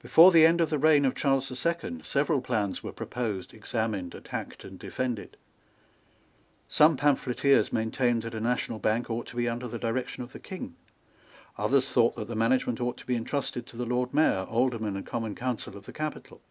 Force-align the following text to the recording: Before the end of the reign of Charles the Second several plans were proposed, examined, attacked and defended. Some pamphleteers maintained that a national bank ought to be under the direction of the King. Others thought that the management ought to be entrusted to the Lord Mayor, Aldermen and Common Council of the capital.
Before 0.00 0.30
the 0.30 0.44
end 0.44 0.60
of 0.60 0.68
the 0.68 0.76
reign 0.78 1.06
of 1.06 1.14
Charles 1.14 1.48
the 1.48 1.56
Second 1.56 2.04
several 2.04 2.42
plans 2.42 2.82
were 2.82 2.92
proposed, 2.92 3.54
examined, 3.54 4.14
attacked 4.14 4.62
and 4.62 4.78
defended. 4.78 5.38
Some 6.68 6.98
pamphleteers 6.98 7.72
maintained 7.72 8.24
that 8.24 8.34
a 8.34 8.40
national 8.42 8.78
bank 8.78 9.08
ought 9.08 9.24
to 9.28 9.36
be 9.36 9.48
under 9.48 9.66
the 9.66 9.78
direction 9.78 10.22
of 10.22 10.32
the 10.34 10.38
King. 10.38 10.76
Others 11.56 11.90
thought 11.90 12.14
that 12.16 12.28
the 12.28 12.36
management 12.36 12.78
ought 12.78 12.98
to 12.98 13.06
be 13.06 13.16
entrusted 13.16 13.64
to 13.68 13.78
the 13.78 13.86
Lord 13.86 14.12
Mayor, 14.12 14.44
Aldermen 14.50 14.96
and 14.98 15.06
Common 15.06 15.34
Council 15.34 15.78
of 15.78 15.86
the 15.86 15.94
capital. 15.94 16.42